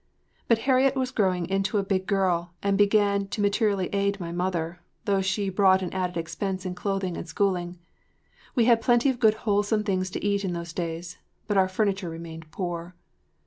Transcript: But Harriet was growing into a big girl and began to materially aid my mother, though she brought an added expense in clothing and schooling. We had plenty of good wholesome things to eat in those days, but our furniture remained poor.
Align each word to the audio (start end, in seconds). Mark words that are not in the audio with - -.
But 0.47 0.57
Harriet 0.65 0.95
was 0.95 1.11
growing 1.11 1.47
into 1.47 1.77
a 1.77 1.83
big 1.83 2.07
girl 2.07 2.53
and 2.63 2.75
began 2.75 3.27
to 3.27 3.39
materially 3.39 3.85
aid 3.93 4.19
my 4.19 4.31
mother, 4.31 4.79
though 5.05 5.21
she 5.21 5.47
brought 5.49 5.83
an 5.83 5.93
added 5.93 6.17
expense 6.17 6.65
in 6.65 6.73
clothing 6.73 7.15
and 7.15 7.27
schooling. 7.27 7.77
We 8.55 8.65
had 8.65 8.81
plenty 8.81 9.11
of 9.11 9.19
good 9.19 9.35
wholesome 9.45 9.83
things 9.83 10.09
to 10.09 10.25
eat 10.25 10.43
in 10.43 10.53
those 10.53 10.73
days, 10.73 11.19
but 11.47 11.55
our 11.55 11.67
furniture 11.67 12.09
remained 12.09 12.49
poor. 12.49 12.95